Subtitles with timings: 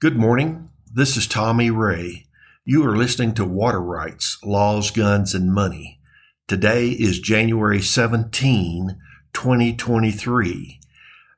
[0.00, 0.70] Good morning.
[0.90, 2.24] This is Tommy Ray.
[2.64, 6.00] You are listening to Water Rights, Laws, Guns, and Money.
[6.48, 8.96] Today is January 17,
[9.34, 10.80] 2023.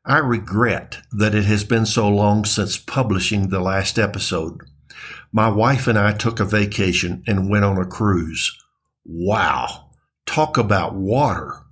[0.05, 4.61] I regret that it has been so long since publishing the last episode.
[5.33, 8.57] My wife and I took a vacation and went on a cruise.
[9.05, 9.91] Wow.
[10.25, 11.63] Talk about water.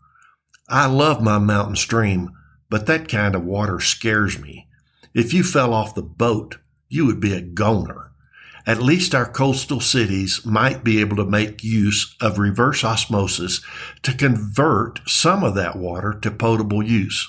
[0.69, 2.33] I love my mountain stream,
[2.69, 4.67] but that kind of water scares me.
[5.15, 6.57] If you fell off the boat,
[6.91, 8.11] you would be a goner.
[8.67, 13.63] At least our coastal cities might be able to make use of reverse osmosis
[14.03, 17.27] to convert some of that water to potable use.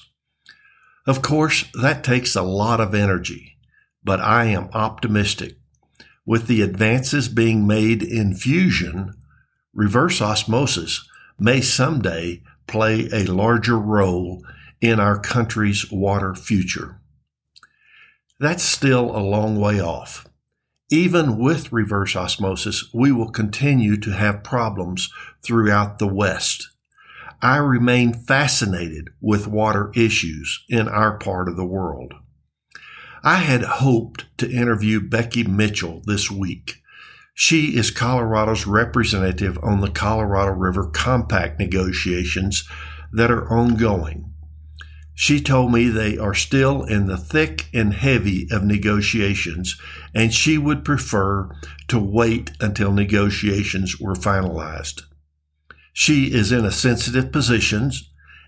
[1.07, 3.55] Of course, that takes a lot of energy,
[4.03, 5.55] but I am optimistic.
[6.25, 9.13] With the advances being made in fusion,
[9.73, 11.07] reverse osmosis
[11.39, 14.43] may someday play a larger role
[14.79, 17.00] in our country's water future.
[18.41, 20.27] That's still a long way off.
[20.89, 25.11] Even with reverse osmosis, we will continue to have problems
[25.43, 26.71] throughout the West.
[27.39, 32.15] I remain fascinated with water issues in our part of the world.
[33.23, 36.81] I had hoped to interview Becky Mitchell this week.
[37.35, 42.67] She is Colorado's representative on the Colorado River Compact negotiations
[43.13, 44.30] that are ongoing.
[45.13, 49.79] She told me they are still in the thick and heavy of negotiations,
[50.15, 51.49] and she would prefer
[51.89, 55.01] to wait until negotiations were finalized.
[55.93, 57.91] She is in a sensitive position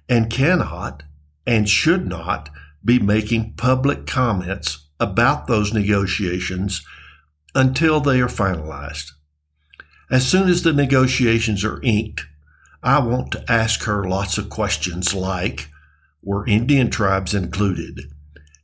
[0.07, 1.03] and cannot
[1.45, 2.49] and should not
[2.83, 6.85] be making public comments about those negotiations
[7.53, 9.11] until they are finalized.
[10.09, 12.25] As soon as the negotiations are inked,
[12.81, 15.69] I want to ask her lots of questions like,
[16.23, 18.01] were Indian tribes included?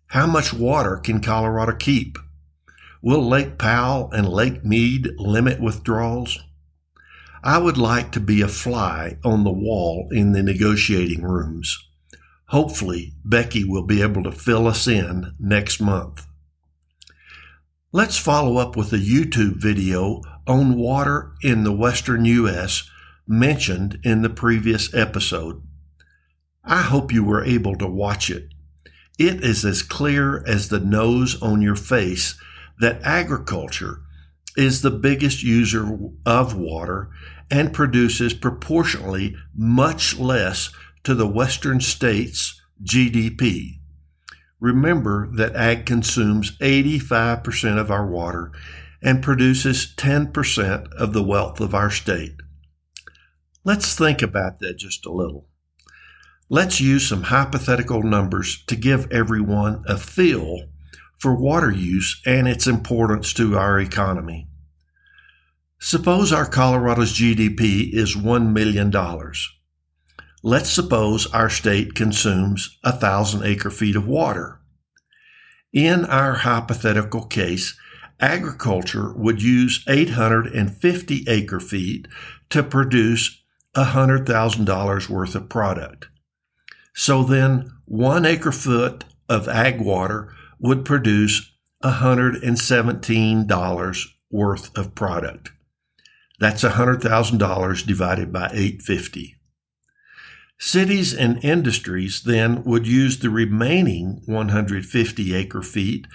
[0.08, 2.18] How much water can Colorado keep?
[3.02, 6.40] Will Lake Powell and Lake Mead limit withdrawals?
[7.44, 11.78] I would like to be a fly on the wall in the negotiating rooms.
[12.48, 16.26] Hopefully, Becky will be able to fill us in next month.
[17.92, 22.90] Let's follow up with a YouTube video on water in the western U.S.
[23.28, 25.64] mentioned in the previous episode.
[26.70, 28.54] I hope you were able to watch it.
[29.18, 32.40] It is as clear as the nose on your face
[32.80, 34.02] that agriculture
[34.56, 35.98] is the biggest user
[36.28, 37.10] of water
[37.50, 40.72] and produces proportionally much less
[41.04, 43.80] to the western states' GDP.
[44.60, 48.52] Remember that ag consumes 85% of our water
[49.02, 52.36] and produces 10% of the wealth of our state.
[53.64, 55.49] Let's think about that just a little.
[56.52, 60.64] Let's use some hypothetical numbers to give everyone a feel
[61.20, 64.48] for water use and its importance to our economy.
[65.80, 68.92] Suppose our Colorado's GDP is $1 million.
[70.42, 74.60] Let's suppose our state consumes a thousand acre feet of water.
[75.72, 77.78] In our hypothetical case,
[78.20, 82.08] agriculture would use 850 acre feet
[82.50, 83.40] to produce
[83.76, 86.08] $100,000 worth of product.
[87.00, 91.50] So then one acre foot of ag water would produce
[91.82, 95.54] $117 worth of product.
[96.42, 99.38] That's $100,000 divided by 850.
[100.60, 106.06] Cities and industries then would use the remaining 150 acre feet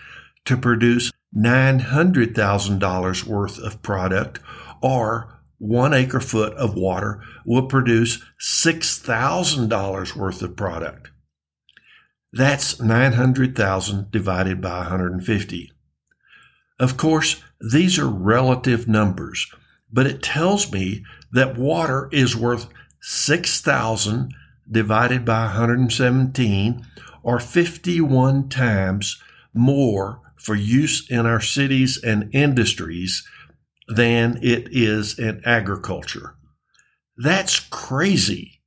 [0.44, 4.38] to produce $900,000 worth of product
[4.82, 11.10] or one acre foot of water will produce $6,000 worth of product.
[12.32, 15.72] That's 900,000 divided by 150.
[16.80, 19.46] Of course, these are relative numbers,
[19.92, 22.66] but it tells me that water is worth
[23.00, 24.34] 6,000
[24.70, 26.86] divided by 117
[27.22, 33.26] or 51 times more for use in our cities and industries
[33.88, 36.36] than it is in agriculture.
[37.16, 38.60] That's crazy.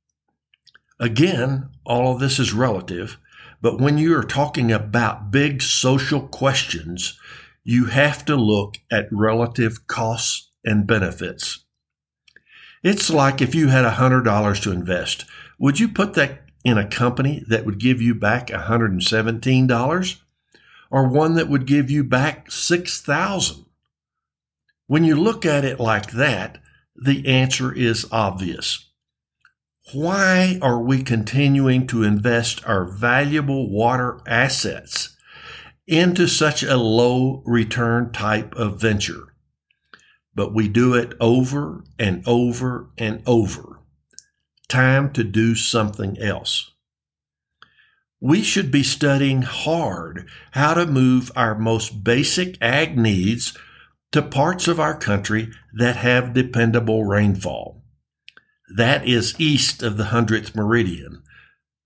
[1.00, 3.18] Again, all of this is relative,
[3.60, 7.18] but when you are talking about big social questions,
[7.64, 11.64] you have to look at relative costs and benefits.
[12.82, 15.24] It's like if you had $100 to invest,
[15.58, 20.16] would you put that in a company that would give you back $117
[20.90, 23.64] or one that would give you back 6000
[24.88, 26.58] when you look at it like that,
[26.96, 28.90] the answer is obvious.
[29.92, 35.16] Why are we continuing to invest our valuable water assets
[35.88, 39.34] into such a low return type of venture.
[40.34, 43.80] But we do it over and over and over.
[44.68, 46.72] Time to do something else.
[48.20, 53.56] We should be studying hard how to move our most basic ag needs
[54.12, 57.82] to parts of our country that have dependable rainfall.
[58.76, 61.22] That is east of the 100th meridian.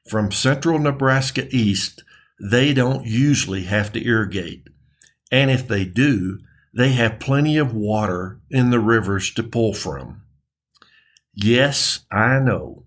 [0.09, 2.03] From central Nebraska east,
[2.41, 4.69] they don't usually have to irrigate.
[5.31, 6.39] And if they do,
[6.77, 10.23] they have plenty of water in the rivers to pull from.
[11.35, 12.85] Yes, I know.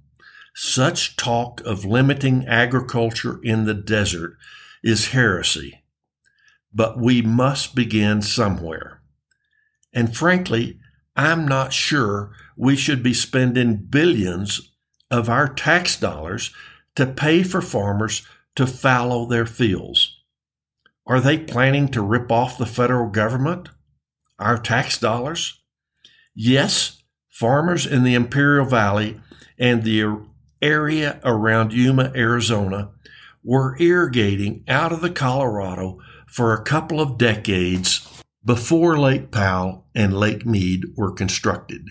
[0.56, 4.38] Such talk of limiting agriculture in the desert
[4.84, 5.84] is heresy.
[6.74, 8.95] But we must begin somewhere.
[9.96, 10.78] And frankly,
[11.16, 14.74] I'm not sure we should be spending billions
[15.10, 16.54] of our tax dollars
[16.96, 20.18] to pay for farmers to fallow their fields.
[21.08, 23.70] Are they planning to rip off the federal government?
[24.38, 25.62] Our tax dollars?
[26.34, 29.22] Yes, farmers in the Imperial Valley
[29.58, 30.20] and the
[30.62, 32.92] area around Yuma, Arizona
[33.44, 38.00] were irrigating out of the Colorado for a couple of decades
[38.46, 41.90] before Lake Powell and Lake Mead were constructed.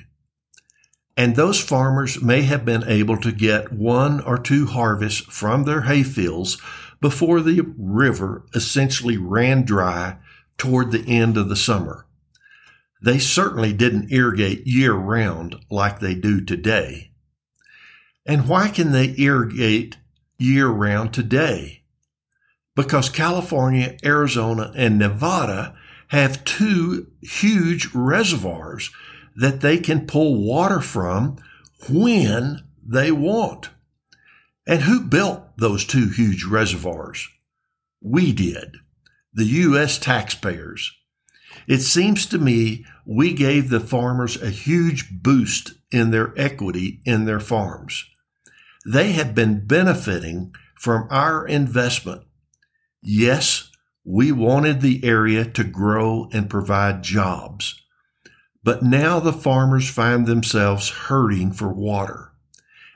[1.17, 5.83] And those farmers may have been able to get one or two harvests from their
[5.83, 6.61] hayfields
[7.01, 10.17] before the river essentially ran dry
[10.57, 12.07] toward the end of the summer.
[13.03, 17.11] They certainly didn't irrigate year round like they do today.
[18.27, 19.99] And why can they irrigate
[20.39, 21.83] year round today?
[22.75, 25.77] Because California, Arizona, and Nevada
[26.15, 28.91] have two huge reservoirs
[29.37, 31.37] that they can pull water from
[31.89, 33.71] when they want.
[34.67, 37.29] And who built those two huge reservoirs?
[38.01, 38.77] We did,
[39.33, 39.99] the U.S.
[39.99, 40.93] taxpayers.
[41.67, 47.25] It seems to me we gave the farmers a huge boost in their equity in
[47.25, 48.05] their farms.
[48.87, 52.23] They have been benefiting from our investment.
[53.03, 53.71] Yes,
[54.05, 57.81] we wanted the area to grow and provide jobs.
[58.63, 62.33] But now the farmers find themselves hurting for water,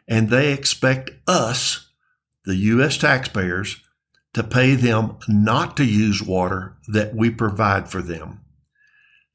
[0.06, 1.90] and they expect us,
[2.44, 2.96] the U.S.
[2.96, 3.82] taxpayers,
[4.34, 8.40] to pay them not to use water that we provide for them.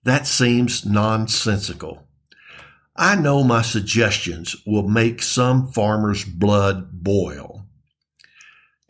[0.03, 2.07] That seems nonsensical.
[2.95, 7.52] I know my suggestions will make some farmers' blood boil.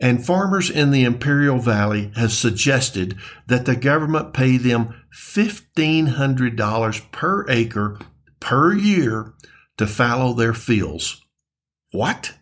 [0.04, 3.16] And farmers in the Imperial Valley have suggested
[3.46, 7.98] that the government pay them $1,500 per acre
[8.38, 9.32] per year
[9.78, 11.22] to fallow their fields.
[11.90, 12.34] What?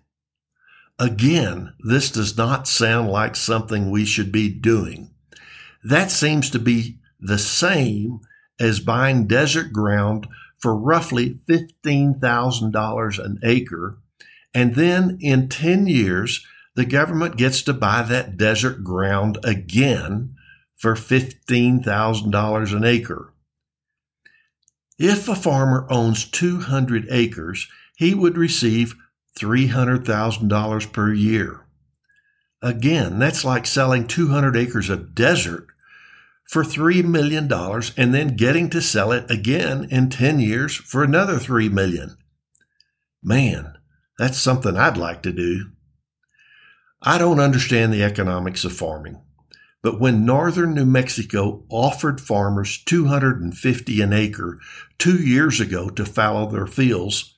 [0.98, 5.14] Again, this does not sound like something we should be doing.
[5.84, 8.22] That seems to be the same
[8.58, 10.26] as buying desert ground
[10.58, 13.98] for roughly $15,000 an acre.
[14.52, 16.44] And then in 10 years,
[16.74, 20.34] the government gets to buy that desert ground again
[20.76, 23.32] for $15,000 an acre.
[24.98, 28.94] If a farmer owns 200 acres, he would receive
[29.38, 31.66] $300,000 per year.
[32.62, 35.67] Again, that's like selling 200 acres of desert
[36.48, 37.50] for $3 million
[37.96, 42.17] and then getting to sell it again in 10 years for another 3 million.
[43.22, 43.79] Man,
[44.19, 45.70] that's something I'd like to do.
[47.04, 49.20] I don't understand the economics of farming.
[49.82, 54.60] But when northern New Mexico offered farmers 250 an acre
[54.98, 57.36] 2 years ago to fallow their fields,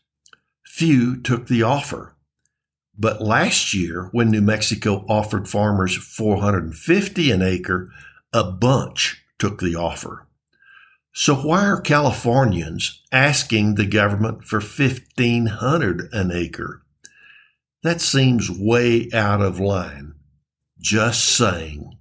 [0.67, 2.15] few took the offer.
[2.99, 7.89] But last year when New Mexico offered farmers 450 an acre,
[8.35, 10.29] a bunch took the offer.
[11.15, 16.84] So why are Californians asking the government for 1500 an acre?
[17.85, 20.15] That seems way out of line.
[20.81, 21.99] Just saying.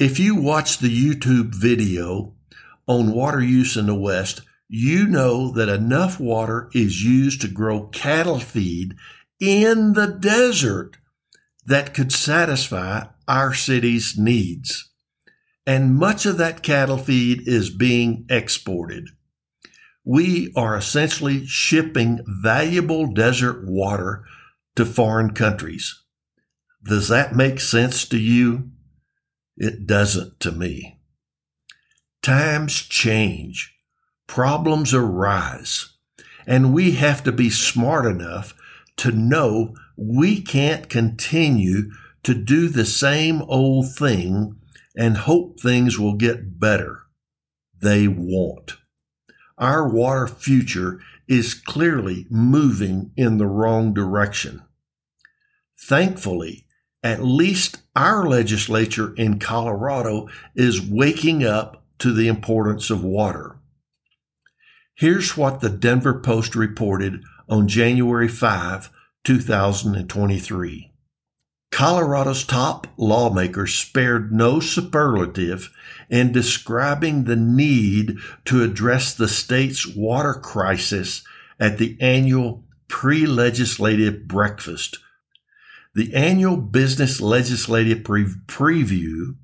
[0.00, 2.34] If you watch the YouTube video
[2.86, 7.88] on water use in the West, you know that enough water is used to grow
[7.88, 8.94] cattle feed
[9.38, 10.96] in the desert
[11.66, 14.90] that could satisfy our city's needs.
[15.66, 19.10] And much of that cattle feed is being exported.
[20.02, 24.24] We are essentially shipping valuable desert water
[24.76, 26.02] to foreign countries.
[26.84, 28.70] Does that make sense to you?
[29.56, 31.00] It doesn't to me.
[32.22, 33.74] Times change,
[34.26, 35.96] problems arise,
[36.46, 38.54] and we have to be smart enough
[38.98, 41.90] to know we can't continue
[42.22, 44.56] to do the same old thing
[44.96, 47.02] and hope things will get better.
[47.80, 48.76] They won't.
[49.58, 54.62] Our water future is clearly moving in the wrong direction.
[55.88, 56.64] Thankfully,
[57.04, 63.60] at least our legislature in Colorado is waking up to the importance of water.
[64.96, 68.90] Here's what the Denver Post reported on January 5,
[69.22, 70.92] 2023.
[71.70, 75.72] Colorado's top lawmakers spared no superlative
[76.10, 78.16] in describing the need
[78.46, 81.22] to address the state's water crisis
[81.60, 84.98] at the annual pre-legislative breakfast.
[85.96, 89.36] The annual business legislative pre- preview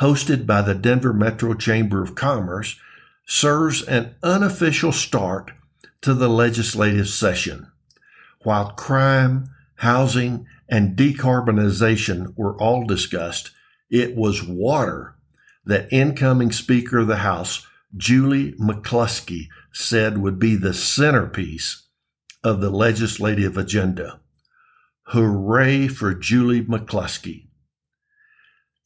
[0.00, 2.80] hosted by the Denver Metro Chamber of Commerce
[3.26, 5.52] serves an unofficial start
[6.00, 7.70] to the legislative session.
[8.42, 13.52] While crime, housing, and decarbonization were all discussed,
[13.88, 15.14] it was water
[15.64, 17.64] that incoming Speaker of the House,
[17.96, 21.84] Julie McCluskey, said would be the centerpiece
[22.42, 24.18] of the legislative agenda.
[25.08, 27.48] Hooray for Julie McCluskey.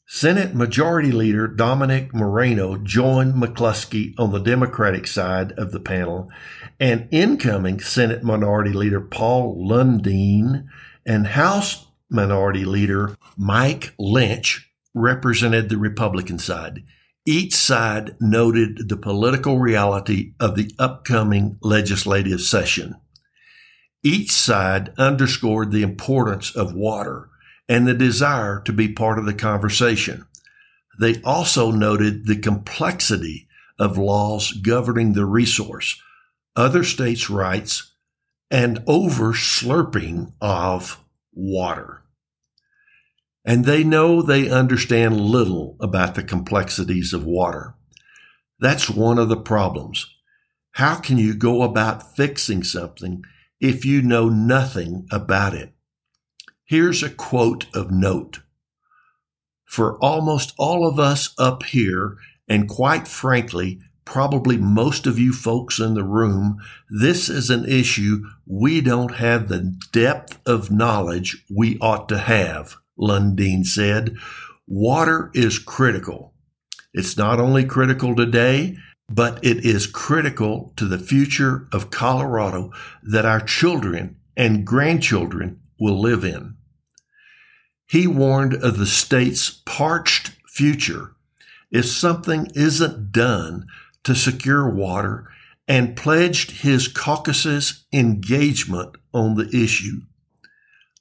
[0.07, 6.29] Senate Majority Leader Dominic Moreno joined McCluskey on the Democratic side of the panel,
[6.81, 10.67] and incoming Senate Minority Leader Paul Lundeen
[11.07, 16.83] and House Minority Leader Mike Lynch represented the Republican side.
[17.27, 22.97] Each side noted the political reality of the upcoming legislative session.
[24.03, 27.29] Each side underscored the importance of water
[27.69, 30.25] and the desire to be part of the conversation.
[31.01, 33.47] They also noted the complexity
[33.79, 36.01] of laws governing the resource,
[36.57, 37.93] other states' rights,
[38.51, 42.03] and over slurping of water.
[43.45, 47.75] And they know they understand little about the complexities of water.
[48.59, 50.07] That's one of the problems.
[50.73, 53.23] How can you go about fixing something
[53.61, 55.73] if you know nothing about it?
[56.65, 58.41] Here's a quote of note.
[59.65, 62.17] For almost all of us up here,
[62.49, 68.25] and quite frankly, probably most of you folks in the room, this is an issue
[68.47, 74.17] we don't have the depth of knowledge we ought to have, Lundeen said.
[74.67, 76.33] Water is critical.
[76.95, 78.77] It's not only critical today,
[79.09, 82.73] but it is critical to the future of Colorado
[83.03, 86.57] that our children and grandchildren will live in.
[87.87, 91.15] He warned of the state's parched future
[91.71, 93.67] if something isn't done
[94.05, 95.31] to secure water
[95.67, 100.01] and pledged his caucus's engagement on the issue.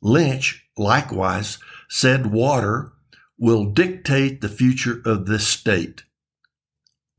[0.01, 1.57] Lynch, likewise,
[1.89, 2.91] said water
[3.37, 6.03] will dictate the future of this state.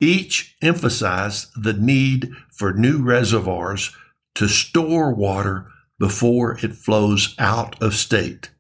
[0.01, 3.95] Each emphasized the need for new reservoirs
[4.37, 5.67] to store water
[5.99, 8.51] before it flows out of state.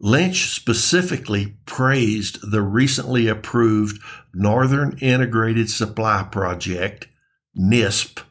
[0.00, 4.00] Lynch specifically praised the recently approved
[4.32, 7.08] Northern Integrated Supply Project,
[7.58, 8.22] NISP,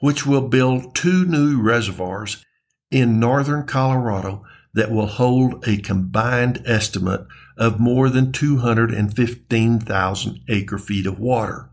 [0.00, 2.44] which will build two new reservoirs
[2.90, 7.26] in northern Colorado that will hold a combined estimate
[7.58, 11.68] of more than 215,000 acre feet of water.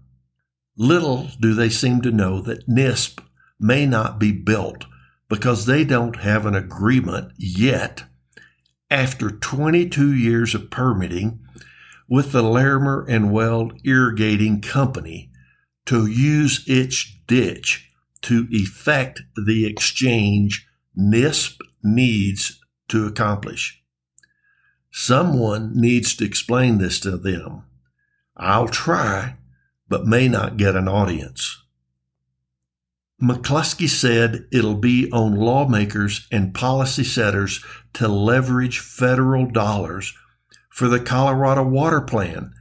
[0.75, 3.23] Little do they seem to know that NISP
[3.59, 4.85] may not be built
[5.29, 8.03] because they don't have an agreement yet
[8.91, 11.39] after 22 years of permitting
[12.07, 15.31] with the Larimer and Weld Irrigating Company
[15.85, 23.83] to use its ditch to effect the exchange NISP needs to accomplish.
[24.97, 27.63] Someone needs to explain this to them.
[28.37, 29.35] I'll try,
[29.89, 31.61] but may not get an audience.
[33.21, 37.61] McCluskey said it'll be on lawmakers and policy setters
[37.91, 40.13] to leverage federal dollars
[40.69, 42.53] for the Colorado Water Plan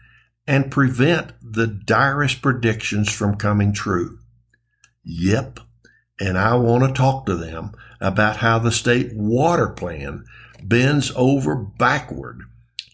[0.44, 4.18] and prevent the direst predictions from coming true.
[5.04, 5.60] Yep,
[6.18, 10.24] and I want to talk to them about how the state water plan
[10.68, 12.42] bends over backward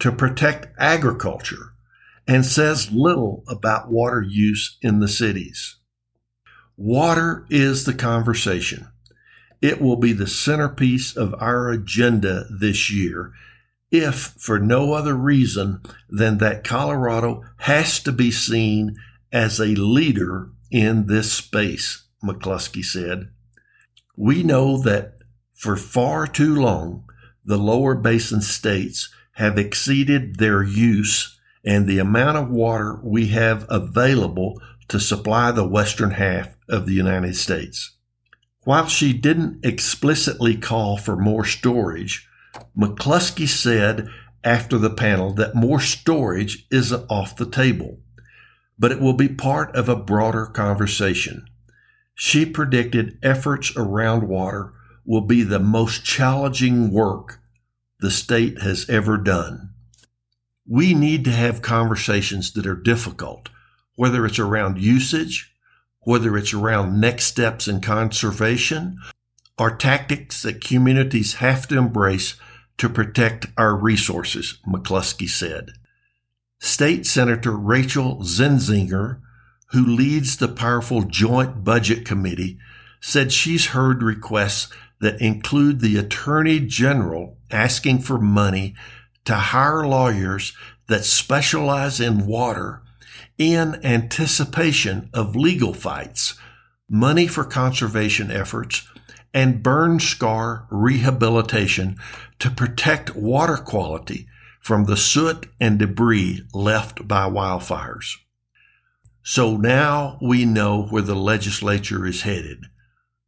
[0.00, 1.70] to protect agriculture
[2.26, 5.76] and says little about water use in the cities.
[6.76, 8.88] Water is the conversation.
[9.60, 13.32] It will be the centerpiece of our agenda this year,
[13.90, 18.96] if for no other reason than that Colorado has to be seen
[19.32, 23.28] as a leader in this space, McCluskey said.
[24.16, 25.18] We know that
[25.54, 27.04] for far too long,
[27.44, 33.66] the lower basin states have exceeded their use and the amount of water we have
[33.68, 37.96] available to supply the western half of the United States.
[38.64, 42.28] While she didn't explicitly call for more storage,
[42.76, 44.08] McCluskey said
[44.44, 48.00] after the panel that more storage isn't off the table,
[48.78, 51.46] but it will be part of a broader conversation.
[52.14, 54.74] She predicted efforts around water
[55.10, 57.40] will be the most challenging work
[57.98, 59.68] the state has ever done.
[60.68, 63.48] We need to have conversations that are difficult,
[63.96, 65.52] whether it's around usage,
[66.02, 68.98] whether it's around next steps in conservation,
[69.58, 72.36] or tactics that communities have to embrace
[72.78, 75.70] to protect our resources, McCluskey said.
[76.60, 79.20] State Senator Rachel Zenzinger,
[79.72, 82.58] who leads the powerful Joint Budget Committee,
[83.00, 88.74] said she's heard requests that include the Attorney General asking for money
[89.24, 90.52] to hire lawyers
[90.88, 92.82] that specialize in water
[93.38, 96.34] in anticipation of legal fights,
[96.88, 98.86] money for conservation efforts,
[99.32, 101.96] and burn scar rehabilitation
[102.38, 104.26] to protect water quality
[104.60, 108.16] from the soot and debris left by wildfires.
[109.22, 112.66] So now we know where the legislature is headed.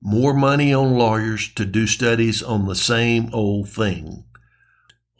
[0.03, 4.25] More money on lawyers to do studies on the same old thing.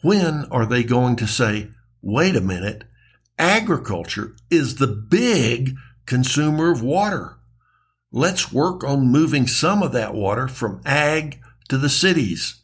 [0.03, 1.71] When are they going to say,
[2.03, 2.85] wait a minute,
[3.39, 7.39] agriculture is the big consumer of water?
[8.11, 12.63] Let's work on moving some of that water from ag to the cities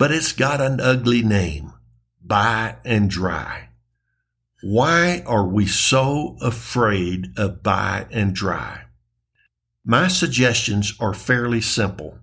[0.00, 1.74] but it's got an ugly name
[2.24, 3.68] buy and dry.
[4.62, 8.84] Why are we so afraid of buy and dry?
[9.90, 12.20] My suggestions are fairly simple.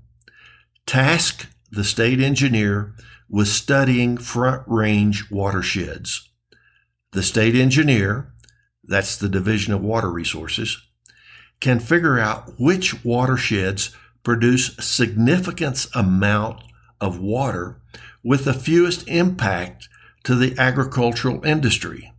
[0.86, 2.94] Task the state engineer
[3.28, 6.30] with studying front range watersheds.
[7.12, 8.32] The state engineer,
[8.86, 10.82] that's the Division of Water Resources,
[11.60, 16.64] can figure out which watersheds produce significant amount
[17.02, 17.82] of water
[18.24, 19.90] with the fewest impact
[20.24, 22.14] to the agricultural industry.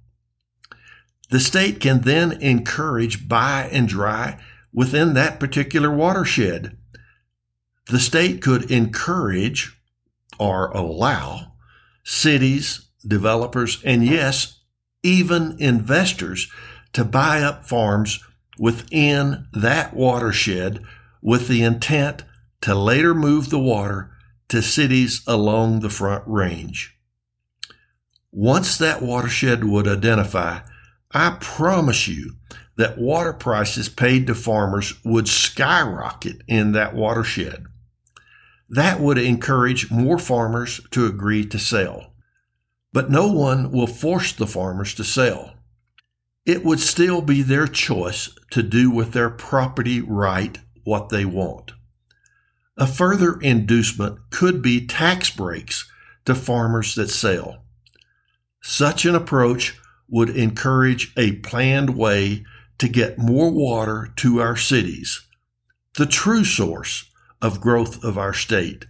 [1.30, 4.38] The state can then encourage buy and dry
[4.72, 6.76] within that particular watershed.
[7.86, 9.76] The state could encourage
[10.38, 11.52] or allow
[12.04, 14.60] cities, developers, and yes,
[15.02, 16.50] even investors
[16.92, 18.20] to buy up farms
[18.58, 20.82] within that watershed
[21.22, 22.24] with the intent
[22.60, 24.10] to later move the water
[24.48, 26.94] to cities along the Front Range.
[28.30, 30.60] Once that watershed would identify,
[31.12, 32.36] I promise you
[32.78, 37.66] that water prices paid to farmers would skyrocket in that watershed.
[38.70, 42.12] That would encourage more farmers to agree to sell.
[42.92, 45.54] But no one will force the farmers to sell.
[46.46, 51.72] It would still be their choice to do with their property right what they want.
[52.76, 55.90] A further inducement could be tax breaks
[56.26, 57.64] to farmers that sell.
[58.62, 59.76] Such an approach
[60.08, 62.44] would encourage a planned way
[62.78, 65.26] to get more water to our cities,
[65.96, 67.10] the true source
[67.42, 68.86] of growth of our state.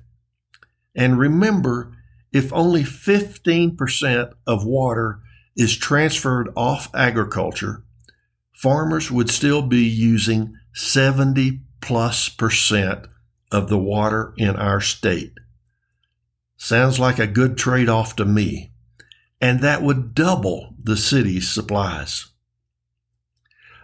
[0.95, 1.93] And remember,
[2.33, 5.21] if only 15% of water
[5.57, 7.83] is transferred off agriculture,
[8.53, 13.07] farmers would still be using 70 plus percent
[13.51, 15.33] of the water in our state.
[16.57, 18.73] Sounds like a good trade off to me,
[19.41, 22.27] and that would double the city's supplies.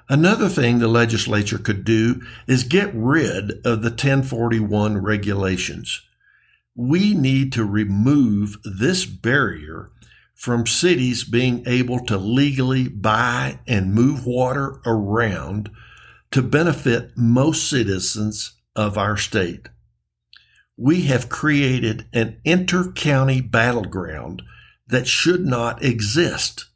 [0.08, 6.02] Another thing the legislature could do is get rid of the 1041 regulations.
[6.74, 9.90] We need to remove this barrier
[10.34, 15.70] from cities being able to legally buy and move water around
[16.32, 19.68] to benefit most citizens of our state.
[20.76, 24.42] We have created an inter-county battleground
[24.88, 26.66] that should not exist.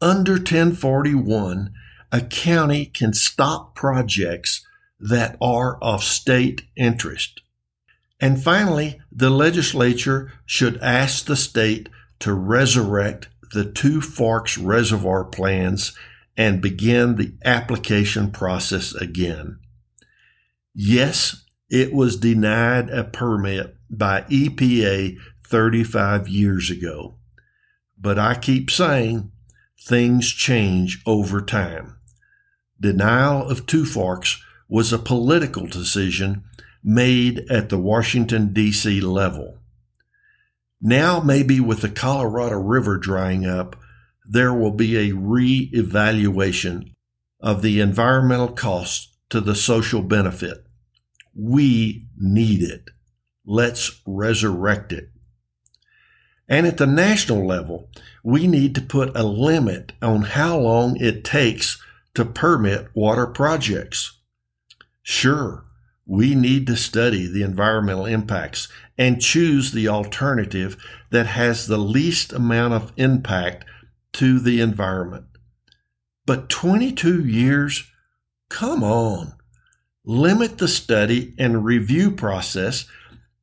[0.00, 1.72] Under 1041,
[2.12, 4.64] a county can stop projects
[5.00, 7.40] that are of state interest.
[8.20, 11.88] And finally, the legislature should ask the state
[12.20, 15.96] to resurrect the Two Forks Reservoir plans
[16.36, 19.58] and begin the application process again.
[20.74, 27.16] Yes, it was denied a permit by EPA 35 years ago.
[27.98, 29.32] But I keep saying
[29.80, 31.96] things change over time.
[32.82, 36.42] Denial of Two Forks was a political decision
[36.82, 39.00] made at the Washington, D.C.
[39.00, 39.58] level.
[40.80, 43.76] Now, maybe with the Colorado River drying up,
[44.28, 46.92] there will be a re-evaluation
[47.38, 50.66] of the environmental cost to the social benefit.
[51.36, 52.90] We need it.
[53.46, 55.10] Let's resurrect it.
[56.48, 57.88] And at the national level,
[58.24, 61.80] we need to put a limit on how long it takes
[62.14, 64.18] to permit water projects.
[65.02, 65.64] Sure,
[66.06, 70.76] we need to study the environmental impacts and choose the alternative
[71.10, 73.64] that has the least amount of impact
[74.12, 75.26] to the environment.
[76.26, 77.90] But 22 years?
[78.48, 79.32] Come on.
[80.04, 82.86] Limit the study and review process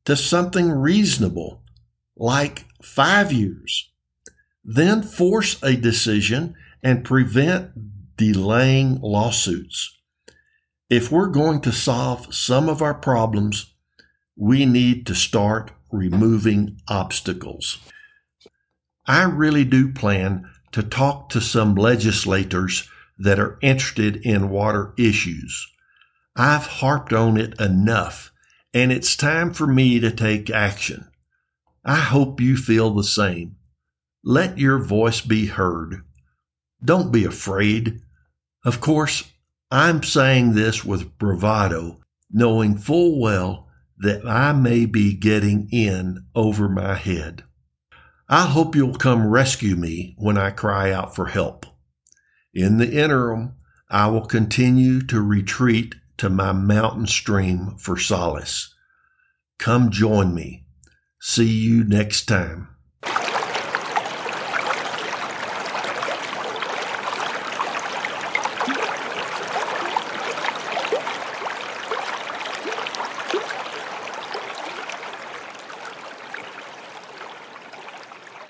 [0.05, 1.63] to something reasonable,
[2.15, 3.91] like five years.
[4.63, 7.71] Then force a decision and prevent
[8.19, 9.97] delaying lawsuits.
[10.89, 13.73] If we're going to solve some of our problems,
[14.35, 17.77] we need to start removing obstacles.
[19.07, 25.65] I really do plan to talk to some legislators that are interested in water issues.
[26.35, 28.33] I've harped on it enough,
[28.73, 31.09] and it's time for me to take action.
[31.85, 33.55] I hope you feel the same.
[34.25, 36.03] Let your voice be heard.
[36.83, 38.01] Don't be afraid.
[38.65, 39.31] Of course,
[39.71, 41.99] I'm saying this with bravado,
[42.31, 43.67] knowing full well
[43.97, 47.43] that I may be getting in over my head.
[48.27, 51.65] I hope you'll come rescue me when I cry out for help.
[52.53, 53.55] In the interim,
[53.89, 58.73] I will continue to retreat to my mountain stream for solace.
[59.57, 60.65] Come join me.
[61.19, 62.69] See you next time.